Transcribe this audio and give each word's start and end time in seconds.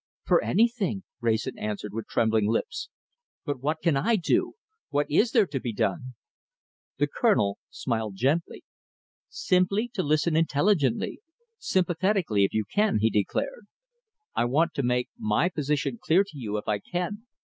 "For 0.23 0.43
anything," 0.43 1.03
Wrayson 1.19 1.59
answered, 1.59 1.93
with 1.93 2.07
trembling 2.07 2.47
lips. 2.49 2.89
"But 3.45 3.59
what 3.61 3.81
can 3.83 3.95
I 3.95 4.15
do? 4.15 4.55
What 4.89 5.05
is 5.11 5.29
there 5.29 5.45
to 5.45 5.59
be 5.59 5.71
done?" 5.71 6.15
The 6.97 7.05
Colonel 7.05 7.59
smiled 7.69 8.15
gently. 8.15 8.63
"Simply 9.29 9.87
to 9.89 10.01
listen 10.01 10.35
intelligently 10.35 11.21
sympathetically 11.59 12.43
if 12.43 12.51
you 12.51 12.65
can," 12.65 12.97
he 12.97 13.11
declared. 13.11 13.67
"I 14.33 14.45
want 14.45 14.73
to 14.73 14.81
make 14.81 15.09
my 15.19 15.49
position 15.49 15.99
clear 16.01 16.23
to 16.23 16.35
you 16.35 16.57
if 16.57 16.67
I 16.67 16.79
can. 16.79 17.27